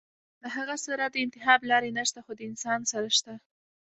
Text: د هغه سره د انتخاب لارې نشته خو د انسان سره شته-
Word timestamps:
د 0.41 0.43
هغه 0.55 0.75
سره 0.85 1.03
د 1.07 1.15
انتخاب 1.25 1.59
لارې 1.71 1.89
نشته 1.99 2.19
خو 2.25 2.31
د 2.39 2.41
انسان 2.49 2.79
سره 2.91 3.07
شته- 3.17 3.33